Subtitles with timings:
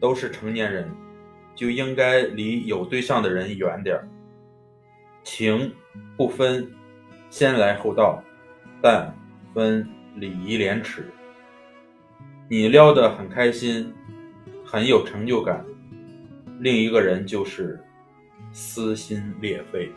[0.00, 0.90] 都是成年人，
[1.54, 4.08] 就应该离有对象的人远点儿。
[5.24, 5.72] 情
[6.16, 6.70] 不分
[7.30, 8.22] 先来后到，
[8.80, 9.14] 但
[9.52, 11.04] 分礼仪廉耻。
[12.48, 13.92] 你撩得很开心，
[14.64, 15.64] 很有成就感，
[16.60, 17.78] 另一个人就是
[18.52, 19.90] 撕心裂肺。